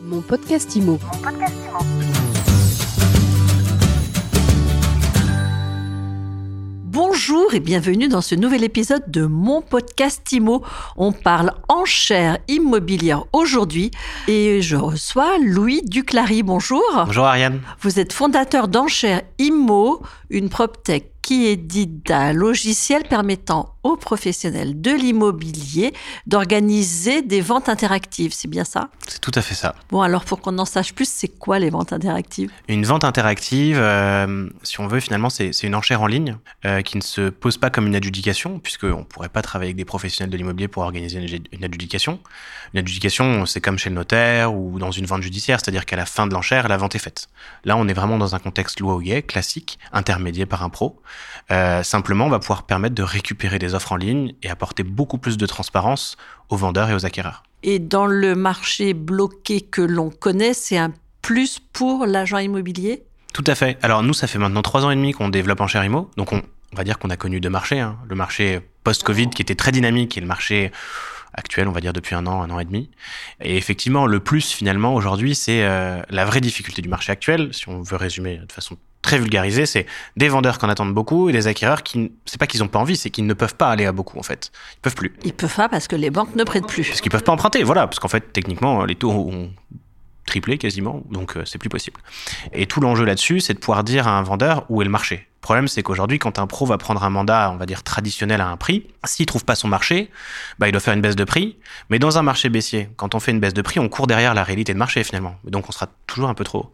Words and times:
Mon 0.00 0.20
podcast 0.20 0.76
IMO. 0.76 0.98
Bonjour 6.84 7.52
et 7.52 7.60
bienvenue 7.60 8.06
dans 8.08 8.20
ce 8.20 8.34
nouvel 8.36 8.62
épisode 8.62 9.02
de 9.08 9.26
mon 9.26 9.60
podcast 9.60 10.30
IMO. 10.30 10.62
On 10.96 11.10
parle 11.12 11.52
enchères 11.68 12.38
immobilières 12.46 13.24
aujourd'hui 13.32 13.90
et 14.28 14.62
je 14.62 14.76
reçois 14.76 15.38
Louis 15.38 15.82
Duclary. 15.84 16.44
Bonjour. 16.44 16.82
Bonjour 17.06 17.26
Ariane. 17.26 17.60
Vous 17.80 17.98
êtes 17.98 18.12
fondateur 18.12 18.68
d'enchères 18.68 19.22
IMO, 19.38 20.02
une 20.30 20.48
PropTech 20.48 21.17
qui 21.28 21.44
édite 21.44 22.10
un 22.10 22.32
logiciel 22.32 23.02
permettant 23.02 23.74
aux 23.82 23.98
professionnels 23.98 24.80
de 24.80 24.92
l'immobilier 24.92 25.92
d'organiser 26.26 27.20
des 27.20 27.42
ventes 27.42 27.68
interactives. 27.68 28.32
C'est 28.32 28.48
bien 28.48 28.64
ça? 28.64 28.88
C'est 29.06 29.20
tout 29.20 29.32
à 29.34 29.42
fait 29.42 29.54
ça. 29.54 29.74
Bon, 29.90 30.00
alors 30.00 30.24
pour 30.24 30.40
qu'on 30.40 30.56
en 30.58 30.64
sache 30.64 30.94
plus, 30.94 31.06
c'est 31.06 31.28
quoi 31.28 31.58
les 31.58 31.68
ventes 31.68 31.92
interactives? 31.92 32.50
Une 32.66 32.86
vente 32.86 33.04
interactive, 33.04 33.76
euh, 33.78 34.48
si 34.62 34.80
on 34.80 34.86
veut, 34.86 35.00
finalement, 35.00 35.28
c'est 35.28 35.52
une 35.64 35.74
enchère 35.74 36.00
en 36.00 36.06
ligne 36.06 36.38
euh, 36.64 36.80
qui 36.80 36.96
ne 36.96 37.02
se 37.02 37.28
pose 37.28 37.58
pas 37.58 37.68
comme 37.68 37.86
une 37.86 37.94
adjudication, 37.94 38.58
puisqu'on 38.58 39.00
ne 39.00 39.04
pourrait 39.04 39.28
pas 39.28 39.42
travailler 39.42 39.68
avec 39.68 39.76
des 39.76 39.84
professionnels 39.84 40.30
de 40.30 40.36
l'immobilier 40.38 40.68
pour 40.68 40.82
organiser 40.82 41.18
une, 41.18 41.44
une 41.52 41.64
adjudication. 41.64 42.20
Une 42.72 42.80
adjudication, 42.80 43.44
c'est 43.44 43.60
comme 43.60 43.76
chez 43.76 43.90
le 43.90 43.96
notaire 43.96 44.54
ou 44.54 44.78
dans 44.78 44.92
une 44.92 45.04
vente 45.04 45.22
judiciaire, 45.22 45.60
c'est-à-dire 45.60 45.84
qu'à 45.84 45.96
la 45.96 46.06
fin 46.06 46.26
de 46.26 46.32
l'enchère, 46.32 46.68
la 46.68 46.78
vente 46.78 46.94
est 46.94 46.98
faite. 46.98 47.28
Là, 47.64 47.76
on 47.76 47.86
est 47.86 47.92
vraiment 47.92 48.16
dans 48.16 48.34
un 48.34 48.38
contexte 48.38 48.80
loi 48.80 48.94
au 48.94 49.00
guet, 49.00 49.20
classique, 49.20 49.78
intermédié 49.92 50.46
par 50.46 50.62
un 50.62 50.70
pro. 50.70 51.02
Euh, 51.50 51.82
simplement, 51.82 52.26
on 52.26 52.30
va 52.30 52.38
pouvoir 52.38 52.64
permettre 52.64 52.94
de 52.94 53.02
récupérer 53.02 53.58
des 53.58 53.74
offres 53.74 53.92
en 53.92 53.96
ligne 53.96 54.34
et 54.42 54.50
apporter 54.50 54.82
beaucoup 54.82 55.18
plus 55.18 55.36
de 55.36 55.46
transparence 55.46 56.16
aux 56.48 56.56
vendeurs 56.56 56.90
et 56.90 56.94
aux 56.94 57.06
acquéreurs. 57.06 57.42
Et 57.62 57.78
dans 57.78 58.06
le 58.06 58.34
marché 58.34 58.94
bloqué 58.94 59.60
que 59.60 59.82
l'on 59.82 60.10
connaît, 60.10 60.54
c'est 60.54 60.78
un 60.78 60.92
plus 61.22 61.58
pour 61.58 62.06
l'agent 62.06 62.38
immobilier? 62.38 63.02
Tout 63.34 63.44
à 63.46 63.54
fait. 63.54 63.78
Alors 63.82 64.02
nous, 64.02 64.14
ça 64.14 64.26
fait 64.26 64.38
maintenant 64.38 64.62
trois 64.62 64.84
ans 64.84 64.90
et 64.90 64.96
demi 64.96 65.12
qu'on 65.12 65.28
développe 65.28 65.60
en 65.60 65.66
Immo. 65.66 66.10
Donc 66.16 66.32
on, 66.32 66.42
on 66.72 66.76
va 66.76 66.84
dire 66.84 66.98
qu'on 66.98 67.10
a 67.10 67.16
connu 67.16 67.40
deux 67.40 67.50
marchés. 67.50 67.80
hein. 67.80 67.98
Le 68.08 68.14
marché 68.14 68.60
post-Covid 68.84 69.30
qui 69.30 69.42
était 69.42 69.54
très 69.54 69.72
dynamique 69.72 70.16
et 70.16 70.20
le 70.20 70.26
marché 70.26 70.72
actuel, 71.34 71.68
on 71.68 71.72
va 71.72 71.80
dire 71.80 71.92
depuis 71.92 72.14
un 72.14 72.26
an, 72.26 72.42
un 72.42 72.50
an 72.50 72.58
et 72.58 72.64
demi. 72.64 72.90
Et 73.40 73.56
effectivement, 73.56 74.06
le 74.06 74.20
plus 74.20 74.50
finalement 74.50 74.94
aujourd'hui, 74.94 75.34
c'est 75.34 75.62
euh, 75.62 76.00
la 76.08 76.24
vraie 76.24 76.40
difficulté 76.40 76.80
du 76.80 76.88
marché 76.88 77.12
actuel. 77.12 77.52
Si 77.52 77.68
on 77.68 77.82
veut 77.82 77.96
résumer 77.96 78.38
de 78.38 78.52
façon 78.52 78.76
très 79.02 79.18
vulgarisée, 79.18 79.66
c'est 79.66 79.86
des 80.16 80.28
vendeurs 80.28 80.58
qui 80.58 80.66
en 80.66 80.68
attendent 80.68 80.94
beaucoup 80.94 81.28
et 81.28 81.32
des 81.32 81.46
acquéreurs 81.46 81.82
qui, 81.82 82.12
c'est 82.24 82.38
pas 82.38 82.46
qu'ils 82.46 82.62
ont 82.62 82.68
pas 82.68 82.78
envie, 82.78 82.96
c'est 82.96 83.10
qu'ils 83.10 83.26
ne 83.26 83.34
peuvent 83.34 83.54
pas 83.54 83.70
aller 83.70 83.86
à 83.86 83.92
beaucoup 83.92 84.18
en 84.18 84.22
fait. 84.22 84.50
Ils 84.76 84.80
peuvent 84.80 84.94
plus. 84.94 85.12
Ils 85.24 85.32
peuvent 85.32 85.54
pas 85.54 85.68
parce 85.68 85.88
que 85.88 85.96
les 85.96 86.10
banques 86.10 86.34
ne 86.34 86.44
prêtent 86.44 86.66
plus. 86.66 86.88
Parce 86.88 87.00
qu'ils 87.00 87.10
peuvent 87.10 87.22
pas 87.22 87.32
emprunter, 87.32 87.62
voilà. 87.62 87.86
Parce 87.86 87.98
qu'en 87.98 88.08
fait, 88.08 88.32
techniquement, 88.32 88.84
les 88.84 88.94
taux 88.94 89.10
ont 89.10 89.50
triplé 90.28 90.58
quasiment, 90.58 91.02
donc 91.10 91.36
euh, 91.36 91.44
c'est 91.44 91.58
plus 91.58 91.68
possible. 91.68 92.00
Et 92.52 92.66
tout 92.66 92.80
l'enjeu 92.80 93.04
là-dessus, 93.04 93.40
c'est 93.40 93.54
de 93.54 93.58
pouvoir 93.58 93.82
dire 93.82 94.06
à 94.06 94.12
un 94.12 94.22
vendeur 94.22 94.64
où 94.68 94.80
est 94.82 94.84
le 94.84 94.90
marché. 94.90 95.26
Le 95.38 95.42
problème, 95.42 95.68
c'est 95.68 95.82
qu'aujourd'hui, 95.82 96.18
quand 96.18 96.38
un 96.38 96.46
pro 96.46 96.66
va 96.66 96.78
prendre 96.78 97.02
un 97.04 97.10
mandat, 97.10 97.50
on 97.52 97.56
va 97.56 97.64
dire 97.64 97.82
traditionnel 97.82 98.40
à 98.40 98.48
un 98.48 98.56
prix, 98.56 98.86
s'il 99.04 99.24
trouve 99.24 99.44
pas 99.44 99.54
son 99.54 99.68
marché, 99.68 100.10
bah, 100.58 100.68
il 100.68 100.72
doit 100.72 100.80
faire 100.80 100.94
une 100.94 101.00
baisse 101.00 101.16
de 101.16 101.24
prix. 101.24 101.56
Mais 101.90 101.98
dans 101.98 102.18
un 102.18 102.22
marché 102.22 102.48
baissier, 102.48 102.90
quand 102.96 103.14
on 103.14 103.20
fait 103.20 103.30
une 103.30 103.40
baisse 103.40 103.54
de 103.54 103.62
prix, 103.62 103.78
on 103.78 103.88
court 103.88 104.08
derrière 104.08 104.34
la 104.34 104.42
réalité 104.42 104.74
de 104.74 104.78
marché 104.78 105.02
finalement. 105.04 105.36
Donc 105.44 105.68
on 105.68 105.72
sera 105.72 105.88
toujours 106.06 106.28
un 106.28 106.34
peu 106.34 106.44
trop 106.44 106.58
haut. 106.58 106.72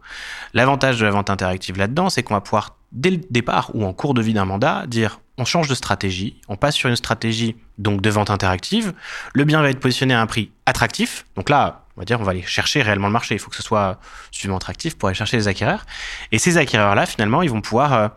L'avantage 0.55 0.99
de 0.99 1.05
la 1.05 1.11
vente 1.11 1.31
interactive 1.31 1.77
là-dedans, 1.79 2.09
c'est 2.09 2.23
qu'on 2.23 2.35
va 2.35 2.41
pouvoir, 2.41 2.77
dès 2.91 3.11
le 3.11 3.21
départ 3.31 3.71
ou 3.75 3.85
en 3.85 3.93
cours 3.93 4.15
de 4.15 4.23
vie 4.23 4.33
d'un 4.33 4.47
mandat, 4.47 4.87
dire 4.87 5.21
on 5.37 5.45
change 5.45 5.69
de 5.69 5.75
stratégie, 5.75 6.41
on 6.49 6.57
passe 6.57 6.75
sur 6.75 6.89
une 6.89 6.97
stratégie 6.97 7.57
donc 7.79 8.01
de 8.01 8.11
vente 8.11 8.31
interactive. 8.31 8.95
Le 9.35 9.45
bien 9.45 9.63
va 9.63 9.71
être 9.71 9.81
positionné 9.81 10.15
à 10.15 10.21
un 10.21 10.27
prix 10.27 10.51
attractif. 10.65 11.27
Donc 11.37 11.51
là, 11.51 11.84
on 11.97 12.01
va 12.01 12.05
dire, 12.05 12.21
on 12.21 12.25
va 12.25 12.33
aller 12.33 12.43
chercher 12.43 12.83
réellement 12.83 13.07
le 13.07 13.13
marché. 13.13 13.35
Il 13.35 13.39
faut 13.39 13.51
que 13.51 13.57
ce 13.57 13.63
soit 13.63 14.01
suffisamment 14.31 14.57
attractif 14.57 14.97
pour 14.97 15.09
aller 15.09 15.17
chercher 15.17 15.37
les 15.37 15.49
acquéreurs. 15.49 15.87
Et 16.33 16.39
ces 16.39 16.57
acquéreurs-là, 16.57 17.07
finalement, 17.07 17.43
ils 17.43 17.51
vont 17.51 17.61
pouvoir 17.61 17.93
euh, 17.93 18.09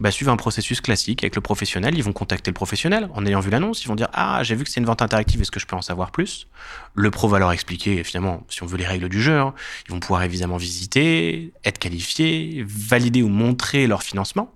bah, 0.00 0.10
suivre 0.10 0.32
un 0.32 0.36
processus 0.36 0.80
classique 0.80 1.22
avec 1.22 1.36
le 1.36 1.40
professionnel. 1.40 1.96
Ils 1.96 2.02
vont 2.02 2.12
contacter 2.12 2.50
le 2.50 2.54
professionnel 2.54 3.08
en 3.14 3.24
ayant 3.26 3.40
vu 3.40 3.50
l'annonce. 3.50 3.84
Ils 3.84 3.88
vont 3.88 3.94
dire 3.94 4.08
Ah, 4.12 4.42
j'ai 4.42 4.54
vu 4.56 4.64
que 4.64 4.70
c'est 4.70 4.80
une 4.80 4.86
vente 4.86 5.02
interactive, 5.02 5.40
est-ce 5.40 5.50
que 5.50 5.60
je 5.60 5.66
peux 5.66 5.76
en 5.76 5.82
savoir 5.82 6.10
plus? 6.10 6.48
Le 6.94 7.10
pro 7.10 7.28
va 7.28 7.38
leur 7.38 7.52
expliquer, 7.52 8.02
finalement, 8.02 8.44
si 8.48 8.62
on 8.62 8.66
veut 8.66 8.78
les 8.78 8.86
règles 8.86 9.08
du 9.08 9.22
jeu. 9.22 9.38
hein. 9.38 9.54
Ils 9.86 9.92
vont 9.92 10.00
pouvoir 10.00 10.22
évidemment 10.24 10.56
visiter, 10.56 11.52
être 11.64 11.78
qualifiés, 11.78 12.64
valider 12.66 13.22
ou 13.22 13.28
montrer 13.28 13.86
leur 13.86 14.02
financement. 14.02 14.52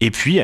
Et 0.00 0.10
puis, 0.10 0.40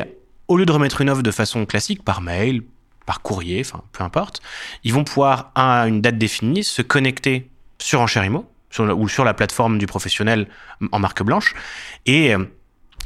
au 0.47 0.57
lieu 0.57 0.65
de 0.65 0.71
remettre 0.71 1.01
une 1.01 1.09
offre 1.09 1.23
de 1.23 1.31
façon 1.31 1.65
classique, 1.65 2.03
par 2.03 2.21
mail, 2.21 2.63
par 3.05 3.21
courrier, 3.21 3.61
enfin 3.61 3.83
peu 3.91 4.03
importe, 4.03 4.41
ils 4.83 4.93
vont 4.93 5.03
pouvoir, 5.03 5.51
à 5.55 5.87
une 5.87 6.01
date 6.01 6.17
définie, 6.17 6.63
se 6.63 6.81
connecter 6.81 7.49
sur 7.79 8.01
Enchérimo, 8.01 8.45
sur 8.69 8.97
ou 8.97 9.07
sur 9.07 9.23
la 9.23 9.33
plateforme 9.33 9.77
du 9.77 9.87
professionnel 9.87 10.47
en 10.91 10.99
marque 10.99 11.23
blanche, 11.23 11.55
et 12.05 12.33
euh, 12.33 12.45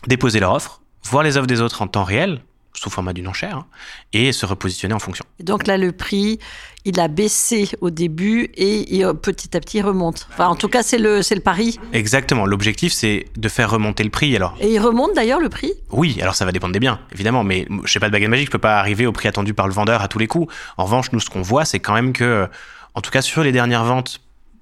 déposer 0.08 0.40
leur 0.40 0.54
offre, 0.54 0.82
voir 1.04 1.24
les 1.24 1.38
offres 1.38 1.48
des 1.48 1.62
autres 1.62 1.82
en 1.82 1.88
temps 1.88 2.04
réel, 2.04 2.42
sous 2.74 2.90
format 2.90 3.14
d'une 3.14 3.28
enchère, 3.28 3.58
hein, 3.58 3.66
et 4.14 4.32
se 4.32 4.46
repositionner 4.46 4.94
en 4.94 5.00
fonction. 5.00 5.26
Et 5.40 5.44
donc 5.44 5.68
là, 5.68 5.78
le 5.78 5.92
prix, 5.92 6.40
il 6.86 7.00
a 7.02 7.10
baissé 7.10 7.70
au 7.82 7.90
début 7.90 8.50
et, 8.56 8.98
et, 8.98 9.06
euh, 9.06 9.14
petit 9.14 9.56
à 9.56 9.60
petit 9.60 9.80
il 9.80 9.82
remonte. 9.82 10.28
Enfin, 10.32 10.48
en 10.48 10.56
tout 10.56 10.70
cas, 10.70 10.82
c'est 10.82 10.98
le, 10.98 11.22
c'est 11.22 11.36
le 11.36 11.42
pari. 11.42 11.80
Exactement, 11.92 12.46
l'objectif 12.46 12.94
c'est 12.94 13.26
de 13.36 13.50
faire 13.50 13.70
remonter 13.70 14.04
le 14.04 14.10
prix. 14.10 14.36
Alors 14.36 14.56
Et 14.62 14.72
il 14.74 14.80
remonte 14.80 15.14
d'ailleurs 15.14 15.42
le 15.42 15.50
prix? 15.50 15.74
Oui, 15.92 16.18
alors 16.22 16.34
ça 16.34 16.46
va 16.46 16.54
dépendre 16.54 16.74
des 16.74 16.80
biens, 16.80 17.02
évidemment, 17.12 17.44
mais 17.44 17.68
je 17.84 17.92
sais 17.92 18.00
pas 18.00 18.08
de 18.08 18.14
baguette 18.14 18.30
magique, 18.30 18.48
je 18.48 18.52
peux 18.52 18.58
pas 18.58 18.80
arriver 18.80 19.06
au 19.06 19.12
prix 19.12 19.28
attendu 19.28 19.54
par 19.54 19.68
le 19.68 19.74
vendeur 19.74 20.02
à 20.02 20.08
tous 20.08 20.18
les 20.18 20.28
coups. 20.28 20.52
En 20.78 20.86
revanche, 20.86 21.12
nous 21.12 21.20
ce 21.20 21.30
qu'on 21.30 21.42
voit, 21.42 21.66
c'est 21.66 21.80
quand 21.80 21.94
même 21.94 22.14
que, 22.14 22.48
en 22.96 23.02
tout 23.02 23.12
cas 23.12 23.22
sur 23.22 23.44
les 23.44 23.52
dernières 23.52 23.84
ventes, 23.84 24.22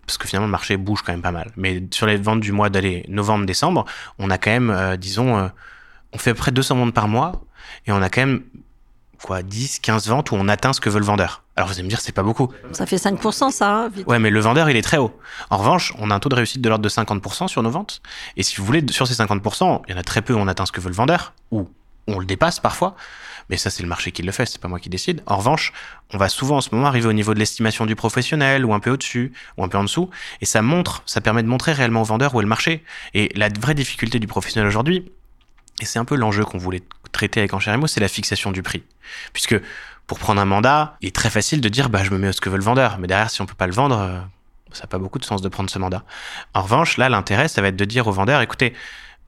parce 0.10 0.18
que 0.18 0.28
finalement 0.28 0.48
le 0.48 0.52
marché 0.52 0.76
bouge 0.76 1.04
quand 1.06 1.12
même 1.12 1.22
pas 1.22 1.32
mal, 1.32 1.52
mais 1.56 1.84
sur 1.92 2.08
les 2.08 2.18
ventes 2.18 2.40
du 2.40 2.52
mois 2.52 2.72
d'aller 2.72 3.06
novembre-décembre, 3.10 3.86
on 4.18 4.32
a 4.32 4.40
quand 4.40 4.50
même, 4.50 4.72
euh, 4.72 4.98
disons, 4.98 5.38
euh, 5.38 5.48
on 6.14 6.18
fait 6.18 6.32
à 6.32 6.34
peu 6.34 6.40
près 6.40 6.52
200 6.52 6.78
ventes 6.78 6.94
par 6.96 7.08
mois, 7.08 7.44
et 7.86 7.92
on 7.92 8.02
a 8.02 8.10
quand 8.10 8.22
même 8.22 8.42
quoi 9.24 9.44
10, 9.44 9.78
15 9.80 10.08
ventes 10.08 10.32
où 10.32 10.36
on 10.36 10.48
atteint 10.48 10.74
ce 10.74 10.82
que 10.82 10.90
veut 10.90 10.98
le 10.98 11.06
vendeur. 11.06 11.44
Alors 11.56 11.68
vous 11.68 11.76
allez 11.76 11.84
me 11.84 11.90
dire 11.90 12.02
c'est 12.02 12.12
pas 12.12 12.24
beaucoup. 12.24 12.52
Ça 12.72 12.88
fait 12.88 12.96
5%, 12.96 13.52
ça, 13.52 13.72
hein, 13.72 13.90
vite. 13.90 14.08
Ouais, 14.08 14.18
mais 14.18 14.32
le 14.32 14.40
vendeur, 14.40 14.68
il 14.72 14.78
est 14.78 14.82
très 14.82 14.98
haut. 14.98 15.16
En 15.52 15.58
revanche, 15.58 15.94
on 16.00 16.10
a 16.10 16.16
un 16.16 16.20
taux 16.20 16.30
de 16.30 16.36
réussite 16.36 16.62
de 16.62 16.70
l'ordre 16.70 16.84
de 16.84 16.90
50% 16.90 17.48
sur 17.48 17.62
nos 17.62 17.70
ventes. 17.70 18.02
Et 18.36 18.42
si 18.42 18.56
vous 18.58 18.66
voulez, 18.66 18.84
sur 18.90 19.06
ces 19.06 19.14
50%, 19.14 19.84
il 19.88 19.92
y 19.92 19.94
en 19.96 20.00
a 20.00 20.04
très 20.04 20.24
peu 20.24 20.34
où 20.34 20.38
on 20.38 20.48
atteint 20.48 20.66
ce 20.66 20.72
que 20.72 20.82
veut 20.82 20.90
le 20.90 20.96
vendeur, 20.96 21.34
ou 21.52 21.70
on 22.16 22.20
le 22.20 22.26
dépasse 22.26 22.60
parfois. 22.60 22.96
Mais 23.50 23.58
ça, 23.58 23.70
c'est 23.72 23.82
le 23.82 23.90
marché 23.90 24.12
qui 24.12 24.22
le 24.22 24.32
fait, 24.32 24.46
c'est 24.46 24.62
pas 24.62 24.68
moi 24.68 24.80
qui 24.80 24.90
décide. 24.90 25.24
En 25.26 25.38
revanche, 25.38 25.74
on 26.14 26.18
va 26.18 26.30
souvent 26.30 26.58
en 26.58 26.62
ce 26.62 26.70
moment 26.72 26.88
arriver 26.88 27.08
au 27.08 27.14
niveau 27.14 27.34
de 27.34 27.40
l'estimation 27.40 27.88
du 27.88 27.96
professionnel, 27.96 28.64
ou 28.64 28.74
un 28.74 28.80
peu 28.80 28.92
au-dessus, 28.92 29.34
ou 29.58 29.64
un 29.64 29.68
peu 29.68 29.78
en 29.78 29.84
dessous. 29.84 30.10
Et 30.42 30.46
ça 30.46 30.62
montre, 30.62 31.02
ça 31.08 31.20
permet 31.20 31.42
de 31.42 31.48
montrer 31.48 31.74
réellement 31.74 32.02
au 32.02 32.06
vendeur 32.06 32.36
où 32.36 32.40
est 32.40 32.44
le 32.44 32.50
marché. 32.50 32.84
Et 33.16 33.32
la 33.36 33.50
vraie 33.50 33.74
difficulté 33.74 34.20
du 34.20 34.28
professionnel 34.28 34.68
aujourd'hui, 34.68 35.12
et 35.82 35.86
c'est 35.86 36.00
un 36.00 36.06
peu 36.06 36.16
l'enjeu 36.16 36.46
qu'on 36.46 36.58
voulait 36.58 36.84
traiter 37.12 37.40
avec 37.40 37.54
Enchérimo, 37.54 37.88
c'est 37.88 38.00
la 38.00 38.08
fixation 38.08 38.52
du 38.52 38.62
prix. 38.62 38.84
Puisque 39.34 39.56
pour 40.06 40.20
prendre 40.20 40.42
un 40.42 40.46
mandat, 40.46 40.98
il 41.02 41.08
est 41.08 41.16
très 41.16 41.30
facile 41.30 41.62
de 41.62 41.70
dire 41.70 41.90
bah, 41.90 42.04
je 42.04 42.12
me 42.12 42.18
mets 42.18 42.28
à 42.28 42.34
ce 42.34 42.42
que 42.42 42.50
veut 42.50 42.58
le 42.58 42.64
vendeur. 42.64 42.98
Mais 43.00 43.08
derrière, 43.08 43.30
si 43.30 43.42
on 43.42 43.46
peut 43.46 43.56
pas 43.56 43.68
le 43.68 43.74
vendre, 43.74 43.98
euh, 43.98 44.20
ça 44.72 44.84
n'a 44.84 44.88
pas 44.88 45.00
beaucoup 45.00 45.20
de 45.20 45.26
sens 45.26 45.42
de 45.42 45.50
prendre 45.50 45.70
ce 45.70 45.80
mandat. 45.80 46.04
En 46.54 46.62
revanche, 46.62 46.98
là, 46.98 47.10
l'intérêt, 47.10 47.48
ça 47.48 47.62
va 47.62 47.70
être 47.70 47.76
de 47.76 47.86
dire 47.86 48.08
au 48.08 48.12
vendeur 48.12 48.42
écoutez, 48.42 48.74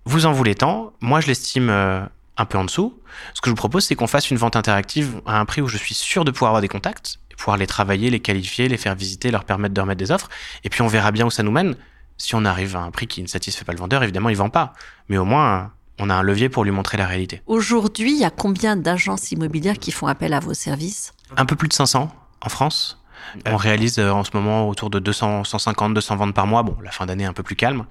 vous 0.06 0.25
en 0.25 0.31
voulez 0.31 0.56
tant, 0.56 0.94
moi 1.00 1.22
je 1.22 1.28
l'estime 1.28 1.69
euh, 1.69 2.02
un 2.41 2.46
peu 2.46 2.57
en 2.57 2.66
dessous. 2.66 3.00
Ce 3.34 3.41
que 3.41 3.50
je 3.50 3.52
vous 3.52 3.56
propose, 3.56 3.85
c'est 3.85 3.96
qu'on 3.96 4.07
fasse 4.07 4.31
une 4.31 4.38
vente 4.38 4.56
interactive 4.56 5.22
à 5.25 5.40
un 5.40 5.46
prix 5.46 5.62
où 5.62 5.68
je 5.68 5.78
suis 5.78 5.96
sûr 5.96 6.25
de 6.25 6.31
pouvoir 6.31 6.50
avoir 6.50 6.62
des 6.62 6.68
contacts, 6.68 7.19
pouvoir 7.38 7.57
les 7.57 7.68
travailler, 7.68 8.09
les 8.09 8.19
qualifier, 8.19 8.68
les 8.68 8.78
faire 8.78 8.96
visiter, 8.96 9.31
leur 9.31 9.46
permettre 9.46 9.74
de 9.74 9.81
remettre 9.81 10.00
des 10.00 10.12
offres. 10.12 10.29
Et 10.63 10.69
puis 10.69 10.81
on 10.81 10.88
verra 10.88 11.12
bien 11.12 11.25
où 11.25 11.31
ça 11.31 11.44
nous 11.44 11.51
mène. 11.51 11.75
Si 12.18 12.35
on 12.35 12.46
arrive 12.46 12.75
à 12.75 12.81
un 12.81 12.91
prix 12.91 13.07
qui 13.07 13.22
ne 13.22 13.28
satisfait 13.28 13.66
pas 13.66 13.74
le 13.74 13.80
vendeur, 13.80 14.03
évidemment, 14.03 14.30
il 14.30 14.35
vend 14.35 14.50
pas. 14.50 14.74
Mais 15.09 15.18
au 15.18 15.25
moins, 15.25 15.72
on 15.97 16.09
a 16.09 16.13
un 16.13 16.22
levier 16.22 16.50
pour 16.50 16.63
lui 16.63 16.72
montrer 16.72 16.97
la 16.97 17.07
réalité. 17.07 17.41
Aujourd'hui, 17.47 18.12
il 18.12 18.19
y 18.19 18.25
a 18.25 18.30
combien 18.30 18.75
d'agences 18.75 19.31
immobilières 19.31 19.80
qui 19.80 19.91
font 19.91 20.07
appel 20.07 20.34
à 20.34 20.40
vos 20.40 20.53
services? 20.53 21.13
Un 21.35 21.46
peu 21.46 21.56
plus 21.56 21.68
de 21.68 21.74
500 21.74 22.12
en 22.41 22.50
France. 22.50 23.00
On 23.46 23.56
réalise 23.56 24.00
euh, 24.00 24.12
en 24.12 24.24
ce 24.24 24.32
moment 24.34 24.68
autour 24.68 24.90
de 24.90 25.00
200, 25.00 25.44
150, 25.44 25.94
200 25.94 26.16
ventes 26.16 26.34
par 26.34 26.48
mois. 26.48 26.64
Bon, 26.64 26.78
la 26.84 26.92
fin 26.92 27.06
d'année 27.06 27.24
est 27.24 27.28
un 27.28 27.34
peu 27.34 27.44
plus 27.44 27.56
calme, 27.56 27.86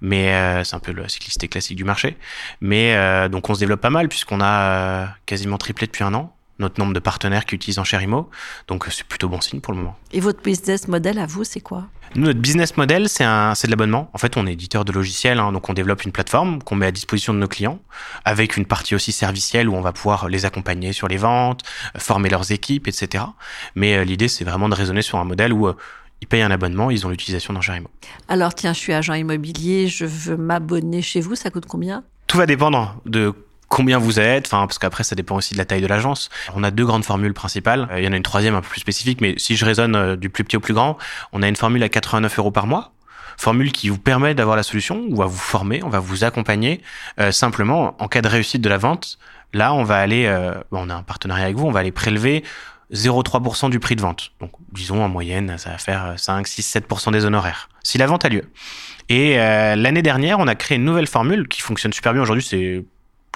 mais 0.00 0.32
euh, 0.34 0.64
c'est 0.64 0.76
un 0.76 0.80
peu 0.80 0.92
la 0.92 1.08
cyclicité 1.08 1.48
classique 1.48 1.76
du 1.76 1.84
marché. 1.84 2.16
Mais 2.60 2.94
euh, 2.94 3.28
donc 3.28 3.48
on 3.50 3.54
se 3.54 3.60
développe 3.60 3.80
pas 3.80 3.90
mal 3.90 4.08
puisqu'on 4.08 4.40
a 4.40 4.46
euh, 4.46 5.06
quasiment 5.26 5.58
triplé 5.58 5.86
depuis 5.86 6.04
un 6.04 6.14
an 6.14 6.35
notre 6.58 6.80
nombre 6.80 6.94
de 6.94 7.00
partenaires 7.00 7.44
qui 7.44 7.54
utilisent 7.54 7.78
Enchérimo. 7.78 8.30
Donc 8.68 8.86
c'est 8.90 9.04
plutôt 9.04 9.28
bon 9.28 9.40
signe 9.40 9.60
pour 9.60 9.72
le 9.72 9.80
moment. 9.80 9.96
Et 10.12 10.20
votre 10.20 10.42
business 10.42 10.88
model 10.88 11.18
à 11.18 11.26
vous, 11.26 11.44
c'est 11.44 11.60
quoi? 11.60 11.88
Nous, 12.14 12.26
notre 12.26 12.38
business 12.38 12.76
model, 12.76 13.08
c'est 13.08 13.24
de 13.24 13.70
l'abonnement. 13.70 14.10
En 14.14 14.18
fait, 14.18 14.36
on 14.36 14.46
est 14.46 14.52
éditeur 14.52 14.84
de 14.84 14.92
logiciels, 14.92 15.38
hein, 15.38 15.52
donc 15.52 15.68
on 15.68 15.74
développe 15.74 16.04
une 16.04 16.12
plateforme 16.12 16.62
qu'on 16.62 16.76
met 16.76 16.86
à 16.86 16.92
disposition 16.92 17.34
de 17.34 17.38
nos 17.38 17.48
clients, 17.48 17.80
avec 18.24 18.56
une 18.56 18.64
partie 18.64 18.94
aussi 18.94 19.12
servicielle 19.12 19.68
où 19.68 19.74
on 19.74 19.80
va 19.80 19.92
pouvoir 19.92 20.28
les 20.28 20.44
accompagner 20.44 20.92
sur 20.92 21.08
les 21.08 21.16
ventes, 21.16 21.62
former 21.98 22.30
leurs 22.30 22.52
équipes, 22.52 22.88
etc. 22.88 23.24
Mais 23.74 23.96
euh, 23.96 24.04
l'idée, 24.04 24.28
c'est 24.28 24.44
vraiment 24.44 24.68
de 24.68 24.74
raisonner 24.74 25.02
sur 25.02 25.18
un 25.18 25.24
modèle 25.24 25.52
où 25.52 25.66
euh, 25.66 25.74
ils 26.22 26.26
payent 26.26 26.42
un 26.42 26.50
abonnement, 26.50 26.90
ils 26.90 27.06
ont 27.06 27.10
l'utilisation 27.10 27.52
d'Enchérimo. 27.52 27.88
Alors 28.28 28.54
tiens, 28.54 28.72
je 28.72 28.78
suis 28.78 28.92
agent 28.92 29.14
immobilier, 29.14 29.88
je 29.88 30.06
veux 30.06 30.36
m'abonner 30.36 31.02
chez 31.02 31.20
vous, 31.20 31.34
ça 31.34 31.50
coûte 31.50 31.66
combien? 31.66 32.04
Tout 32.26 32.38
va 32.38 32.46
dépendre 32.46 32.96
de 33.04 33.34
combien 33.68 33.98
vous 33.98 34.20
êtes, 34.20 34.46
enfin 34.46 34.66
parce 34.66 34.78
qu'après 34.78 35.04
ça 35.04 35.14
dépend 35.14 35.36
aussi 35.36 35.54
de 35.54 35.58
la 35.58 35.64
taille 35.64 35.82
de 35.82 35.86
l'agence. 35.86 36.30
On 36.54 36.62
a 36.62 36.70
deux 36.70 36.86
grandes 36.86 37.04
formules 37.04 37.34
principales. 37.34 37.88
Euh, 37.90 38.00
Il 38.00 38.04
y 38.04 38.08
en 38.08 38.12
a 38.12 38.16
une 38.16 38.22
troisième 38.22 38.54
un 38.54 38.60
peu 38.60 38.68
plus 38.68 38.80
spécifique, 38.80 39.20
mais 39.20 39.34
si 39.36 39.56
je 39.56 39.64
raisonne 39.64 39.96
euh, 39.96 40.16
du 40.16 40.30
plus 40.30 40.44
petit 40.44 40.56
au 40.56 40.60
plus 40.60 40.74
grand, 40.74 40.98
on 41.32 41.42
a 41.42 41.48
une 41.48 41.56
formule 41.56 41.82
à 41.82 41.88
89 41.88 42.38
euros 42.38 42.50
par 42.50 42.66
mois 42.66 42.92
formule 43.36 43.72
qui 43.72 43.88
vous 43.88 43.98
permet 43.98 44.34
d'avoir 44.34 44.56
la 44.56 44.62
solution, 44.62 45.04
on 45.10 45.14
va 45.14 45.26
vous 45.26 45.36
former, 45.36 45.82
on 45.82 45.88
va 45.88 46.00
vous 46.00 46.24
accompagner. 46.24 46.80
Euh, 47.20 47.32
simplement, 47.32 47.94
en 47.98 48.08
cas 48.08 48.22
de 48.22 48.28
réussite 48.28 48.62
de 48.62 48.68
la 48.68 48.78
vente, 48.78 49.18
là, 49.52 49.74
on 49.74 49.84
va 49.84 49.98
aller, 49.98 50.26
euh, 50.26 50.54
on 50.72 50.90
a 50.90 50.94
un 50.94 51.02
partenariat 51.02 51.44
avec 51.44 51.56
vous, 51.56 51.66
on 51.66 51.72
va 51.72 51.80
aller 51.80 51.92
prélever 51.92 52.44
0,3% 52.92 53.70
du 53.70 53.80
prix 53.80 53.96
de 53.96 54.00
vente. 54.00 54.32
Donc, 54.40 54.52
disons, 54.72 55.02
en 55.02 55.08
moyenne, 55.08 55.58
ça 55.58 55.70
va 55.70 55.78
faire 55.78 56.14
5, 56.16 56.46
6, 56.46 56.62
7% 56.62 57.12
des 57.12 57.24
honoraires. 57.24 57.68
Si 57.82 57.98
la 57.98 58.06
vente 58.06 58.24
a 58.24 58.28
lieu. 58.28 58.44
Et 59.08 59.38
euh, 59.38 59.76
l'année 59.76 60.02
dernière, 60.02 60.38
on 60.38 60.46
a 60.46 60.54
créé 60.54 60.76
une 60.76 60.84
nouvelle 60.84 61.06
formule 61.06 61.46
qui 61.48 61.60
fonctionne 61.60 61.92
super 61.92 62.12
bien. 62.12 62.22
Aujourd'hui, 62.22 62.44
c'est 62.44 62.84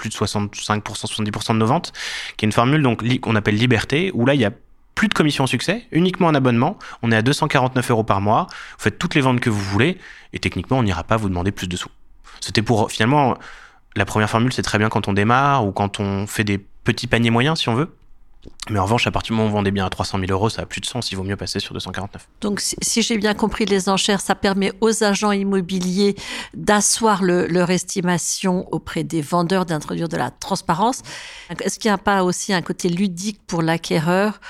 plus 0.01 0.09
de 0.09 0.15
65%, 0.15 0.51
70% 0.81 1.53
de 1.53 1.59
nos 1.59 1.67
ventes, 1.67 1.93
qui 2.37 2.45
est 2.45 2.49
une 2.49 2.53
formule 2.53 2.83
donc 2.83 3.05
qu'on 3.21 3.37
appelle 3.37 3.57
Liberté, 3.57 4.11
où 4.15 4.25
là, 4.25 4.35
il 4.35 4.41
y 4.41 4.47
a 4.47 4.51
plus 4.95 5.09
de 5.09 5.15
commission 5.15 5.45
au 5.45 5.47
succès, 5.47 5.87
uniquement 5.93 6.27
en 6.27 6.35
abonnement. 6.35 6.79
On 7.03 7.13
est 7.13 7.17
à 7.17 7.23
249 7.23 7.91
euros 7.91 8.05
par 8.05 8.21
mois. 8.21 8.47
Vous 8.51 8.85
faites 8.85 8.99
toutes 8.99 9.15
les 9.15 9.21
ventes 9.21 9.41
que 9.41 9.51
vous 9.51 9.61
voulez, 9.61 9.99
et 10.33 10.39
techniquement, 10.39 10.79
on 10.79 10.83
n'ira 10.83 11.05
pas 11.05 11.17
vous 11.17 11.29
demander 11.29 11.53
plus 11.53 11.69
de 11.69 11.77
sous. 11.77 11.91
C'était 12.41 12.63
pour 12.63 12.91
finalement 12.91 13.37
la 13.97 14.05
première 14.05 14.31
formule, 14.31 14.53
c'est 14.53 14.63
très 14.63 14.79
bien 14.79 14.89
quand 14.89 15.09
on 15.09 15.13
démarre 15.13 15.67
ou 15.67 15.73
quand 15.73 16.01
on 16.01 16.27
fait 16.27 16.45
des 16.45 16.59
petits 16.59 17.07
paniers 17.07 17.31
moyens, 17.31 17.59
si 17.59 17.69
on 17.69 17.75
veut. 17.75 17.95
Mais 18.71 18.79
en 18.79 18.85
revanche, 18.85 19.07
à 19.07 19.11
partir 19.11 19.35
du 19.35 19.37
moment 19.37 19.49
où 19.49 19.53
on 19.53 19.57
vendait 19.57 19.71
bien 19.71 19.85
à 19.85 19.91
300 19.91 20.19
000 20.19 20.31
euros, 20.31 20.49
ça 20.49 20.63
a 20.63 20.67
plus 20.67 20.81
de 20.81 20.87
sens. 20.87 21.11
Il 21.13 21.17
vaut 21.17 21.25
mieux 21.25 21.37
passer 21.37 21.61
sur 21.61 21.75
249. 21.75 22.29
Donc, 22.41 22.61
si, 22.61 23.03
j'ai 23.03 23.19
bien 23.19 23.35
compris 23.35 23.67
les 23.67 23.89
enchères, 23.89 24.21
ça 24.21 24.35
permet 24.35 24.73
aux 24.81 25.03
agents 25.03 25.33
immobiliers 25.33 26.15
d'asseoir 26.55 27.23
leur 27.23 27.71
estimation 27.71 28.67
auprès 28.73 29.05
des 29.05 29.21
vendeurs, 29.21 29.67
d'introduire 29.67 30.09
de 30.09 30.17
la 30.17 30.31
transparence. 30.31 31.03
Est-ce 31.61 31.79
qu'il 31.79 31.91
n'y 31.91 31.95
a 31.95 31.99
pas 31.99 32.23
aussi 32.25 32.53
un 32.53 32.63
côté 32.63 32.89
ludique 32.89 33.41
pour 33.47 33.61
l'acquéreur 33.61 34.41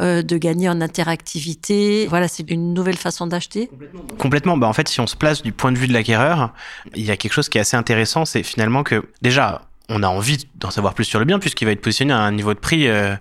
euh, 0.00 0.22
de 0.22 0.38
gagner 0.38 0.68
en 0.68 0.80
interactivité? 0.80 2.06
Voilà, 2.08 2.28
c'est 2.28 2.50
une 2.50 2.74
nouvelle 2.74 2.96
façon 2.96 3.26
d'acheter? 3.26 3.70
Complètement. 4.18 4.56
Bah, 4.56 4.66
en 4.66 4.72
fait, 4.72 4.88
si 4.88 5.00
on 5.00 5.06
se 5.06 5.16
place 5.16 5.42
du 5.42 5.52
point 5.52 5.70
de 5.70 5.78
vue 5.78 5.86
de 5.86 5.92
l'acquéreur, 5.92 6.52
il 6.94 7.04
y 7.04 7.10
a 7.10 7.16
quelque 7.16 7.32
chose 7.32 7.48
qui 7.48 7.58
est 7.58 7.60
assez 7.62 7.76
intéressant, 7.76 8.24
c'est 8.24 8.42
finalement 8.42 8.82
que 8.82 9.04
déjà, 9.22 9.62
on 9.88 10.02
a 10.02 10.08
envie 10.08 10.48
d'en 10.56 10.70
savoir 10.70 10.94
plus 10.94 11.04
sur 11.04 11.18
le 11.18 11.24
bien 11.24 11.38
puisqu'il 11.38 11.64
va 11.64 11.72
être 11.72 11.80
positionné 11.80 12.12
à 12.12 12.18
un 12.18 12.32
niveau 12.32 12.54
de 12.54 12.58
prix 12.58 12.88
euh, 12.88 13.14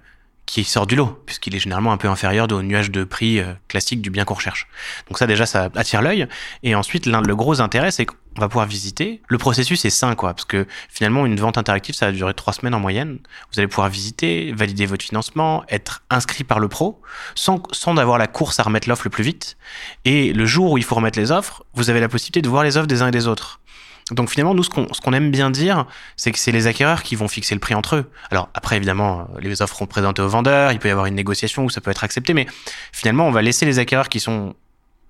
qui 0.46 0.64
sort 0.64 0.86
du 0.86 0.96
lot, 0.96 1.22
puisqu'il 1.26 1.56
est 1.56 1.60
généralement 1.60 1.92
un 1.92 1.98
peu 1.98 2.08
inférieur 2.08 2.48
au 2.52 2.62
nuage 2.62 2.92
de 2.92 3.04
prix 3.04 3.40
euh, 3.40 3.54
classique 3.68 4.02
du 4.02 4.10
bien 4.10 4.26
qu'on 4.26 4.36
recherche. 4.36 4.68
Donc 5.08 5.18
ça 5.18 5.28
déjà, 5.28 5.46
ça 5.46 5.70
attire 5.76 6.02
l'œil. 6.02 6.28
Et 6.64 6.76
ensuite, 6.76 7.06
l'un 7.06 7.22
le 7.22 7.36
gros 7.36 7.62
intérêt, 7.62 7.92
c'est 7.92 8.06
qu'on 8.06 8.16
va 8.38 8.48
pouvoir 8.48 8.68
visiter. 8.68 9.22
Le 9.28 9.38
processus 9.38 9.86
est 9.86 9.90
sain, 9.90 10.14
quoi, 10.16 10.34
parce 10.34 10.46
que 10.46 10.68
finalement, 10.90 11.26
une 11.26 11.40
vente 11.40 11.58
interactive, 11.58 11.96
ça 11.96 12.08
va 12.08 12.12
durer 12.12 12.34
trois 12.34 12.54
semaines 12.54 12.76
en 12.76 12.80
moyenne. 12.80 13.20
Vous 13.52 13.60
allez 13.60 13.68
pouvoir 13.68 13.90
visiter, 13.90 14.52
valider 14.54 14.86
votre 14.86 15.04
financement, 15.04 15.64
être 15.70 16.04
inscrit 16.10 16.44
par 16.44 16.60
le 16.60 16.68
pro, 16.68 17.02
sans, 17.34 17.64
sans 17.72 17.98
avoir 17.98 18.18
la 18.18 18.28
course 18.28 18.60
à 18.60 18.64
remettre 18.64 18.88
l'offre 18.88 19.06
le 19.06 19.10
plus 19.10 19.24
vite. 19.24 19.58
Et 20.04 20.32
le 20.32 20.46
jour 20.46 20.72
où 20.72 20.78
il 20.78 20.84
faut 20.84 20.96
remettre 20.96 21.18
les 21.18 21.32
offres, 21.32 21.64
vous 21.74 21.90
avez 21.90 22.00
la 22.00 22.10
possibilité 22.10 22.42
de 22.42 22.50
voir 22.50 22.64
les 22.64 22.78
offres 22.78 22.88
des 22.88 23.02
uns 23.02 23.08
et 23.08 23.12
des 23.12 23.28
autres. 23.28 23.60
Donc 24.12 24.30
finalement, 24.30 24.54
nous, 24.54 24.64
ce 24.64 24.70
qu'on 24.70 25.14
aime 25.14 25.32
bien 25.32 25.50
dire, 25.50 25.88
c'est 26.16 26.32
que 26.32 26.38
c'est 26.38 26.52
les 26.52 26.68
acquéreurs 26.68 27.02
qui 27.02 27.16
vont 27.16 27.28
fixer 27.28 27.56
le 27.56 27.60
prix 27.60 27.74
entre 27.74 27.96
eux. 27.96 28.12
Alors 28.30 28.50
après, 28.54 28.78
évidemment, 28.78 29.28
les 29.40 29.62
offres 29.64 29.76
seront 29.76 29.88
présentées 29.88 30.22
aux 30.22 30.28
vendeurs, 30.28 30.72
il 30.72 30.80
peut 30.80 30.90
y 30.90 30.92
avoir 30.92 31.08
une 31.08 31.16
négociation 31.16 31.66
où 31.66 31.70
ça 31.72 31.82
peut 31.82 31.90
être 31.90 32.04
accepté, 32.04 32.36
mais 32.36 32.46
finalement, 32.92 33.28
on 33.28 33.32
va 33.32 33.42
laisser 33.42 33.66
les 33.66 33.80
acquéreurs 33.80 34.10
qui 34.10 34.20
sont 34.20 34.54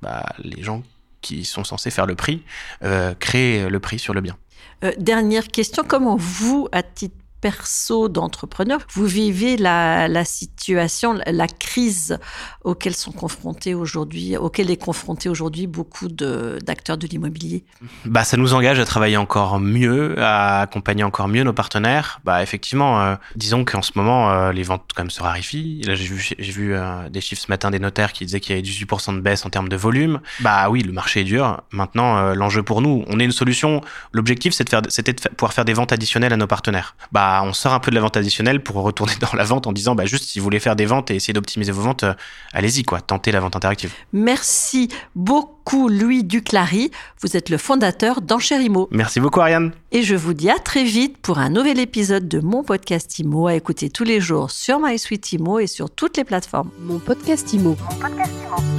bah, 0.01 0.25
les 0.39 0.63
gens 0.63 0.81
qui 1.21 1.43
sont 1.43 1.63
censés 1.63 1.89
faire 1.89 2.05
le 2.05 2.15
prix, 2.15 2.43
euh, 2.83 3.13
créer 3.15 3.67
le 3.67 3.79
prix 3.79 3.99
sur 3.99 4.13
le 4.13 4.21
bien. 4.21 4.37
Euh, 4.83 4.91
dernière 4.97 5.47
question, 5.47 5.83
comment 5.85 6.15
vous, 6.15 6.69
à 6.71 6.83
titre 6.83 7.15
perso 7.45 8.09
d'entrepreneur, 8.09 8.79
vous 8.91 9.05
vivez 9.05 9.55
la, 9.55 10.25
situation, 10.25 11.19
la 11.27 11.45
crise 11.47 12.17
auquel 12.63 12.95
sont 12.95 13.11
confrontés 13.11 13.75
aujourd'hui, 13.75 14.35
auquel 14.35 14.71
est 14.71 14.81
confronté 14.81 15.29
aujourd'hui 15.29 15.67
beaucoup 15.67 16.07
d'acteurs 16.07 16.97
de, 16.97 17.05
l'immobilier 17.05 17.63
Bah, 18.05 18.23
ça 18.23 18.35
nous 18.35 18.55
engage 18.55 18.79
à 18.79 18.85
travailler 18.85 19.17
encore 19.17 19.59
mieux, 19.59 20.15
à 20.17 20.61
accompagner 20.61 21.03
encore 21.03 21.27
mieux 21.27 21.43
nos 21.43 21.53
partenaires. 21.53 22.19
Bah, 22.25 22.41
effectivement, 22.41 22.99
euh, 22.99 23.15
disons 23.35 23.63
qu'en 23.63 23.83
ce 23.83 23.91
moment, 23.93 24.31
euh, 24.31 24.51
les 24.51 24.63
ventes 24.63 24.89
quand 24.95 25.03
même 25.03 25.11
se 25.11 25.21
raréfient. 25.21 25.83
Là, 25.85 25.93
j'ai 25.93 26.07
vu, 26.07 26.73
euh, 26.73 27.09
des 27.09 27.21
chiffres 27.21 27.43
ce 27.43 27.51
matin 27.51 27.69
des 27.69 27.77
notaires 27.77 28.11
qui 28.11 28.25
disaient 28.25 28.39
qu'il 28.39 28.55
y 28.55 28.57
avait 28.57 28.67
18% 28.67 29.13
de 29.13 29.19
baisse 29.19 29.45
en 29.45 29.51
termes 29.51 29.69
de 29.69 29.75
volume. 29.75 30.19
Bah 30.39 30.71
oui, 30.71 30.81
le 30.81 30.93
marché 30.93 31.21
est 31.21 31.25
dur. 31.25 31.61
Maintenant, 31.71 32.33
l'enjeu 32.33 32.63
pour 32.63 32.81
nous, 32.81 33.05
on 33.07 33.19
est 33.19 33.25
une 33.25 33.31
solution. 33.31 33.81
L'objectif, 34.13 34.55
c'est 34.55 34.63
de 34.67 34.89
c'était 34.89 35.13
de 35.13 35.21
pouvoir 35.37 35.53
faire 35.53 35.65
des 35.65 35.73
ventes 35.73 35.91
additionnelles 35.91 36.33
à 36.33 36.37
nos 36.37 36.47
partenaires. 36.47 36.95
Bah, 37.11 37.34
on 37.43 37.53
sort 37.53 37.73
un 37.73 37.79
peu 37.79 37.91
de 37.91 37.95
la 37.95 38.01
vente 38.01 38.17
additionnelle 38.17 38.61
pour 38.61 38.75
retourner 38.77 39.13
dans 39.19 39.35
la 39.35 39.43
vente 39.43 39.67
en 39.67 39.73
disant 39.73 39.95
bah 39.95 40.05
juste 40.05 40.25
si 40.25 40.39
vous 40.39 40.43
voulez 40.43 40.59
faire 40.59 40.75
des 40.75 40.85
ventes 40.85 41.11
et 41.11 41.15
essayer 41.15 41.33
d'optimiser 41.33 41.71
vos 41.71 41.81
ventes, 41.81 42.03
euh, 42.03 42.13
allez-y 42.53 42.83
quoi, 42.83 43.01
tentez 43.01 43.31
la 43.31 43.39
vente 43.39 43.55
interactive. 43.55 43.93
Merci 44.13 44.89
beaucoup 45.15 45.89
Louis 45.89 46.23
Duclary, 46.23 46.91
vous 47.21 47.35
êtes 47.35 47.49
le 47.49 47.57
fondateur 47.57 48.21
d'Enchérimo. 48.21 48.87
Merci 48.91 49.19
beaucoup 49.19 49.41
Ariane. 49.41 49.71
Et 49.91 50.03
je 50.03 50.15
vous 50.15 50.33
dis 50.33 50.49
à 50.49 50.59
très 50.59 50.83
vite 50.83 51.17
pour 51.17 51.39
un 51.39 51.49
nouvel 51.49 51.79
épisode 51.79 52.27
de 52.27 52.39
mon 52.39 52.63
podcast 52.63 53.17
Imo 53.19 53.47
à 53.47 53.55
écouter 53.55 53.89
tous 53.89 54.03
les 54.03 54.21
jours 54.21 54.51
sur 54.51 54.79
MySuite 54.79 55.31
Imo 55.31 55.59
et 55.59 55.67
sur 55.67 55.89
toutes 55.89 56.17
les 56.17 56.23
plateformes. 56.23 56.69
Mon 56.81 56.99
podcast 56.99 57.51
Imo. 57.53 57.75
Mon 57.79 57.99
podcast 57.99 58.31
Imo. 58.47 58.74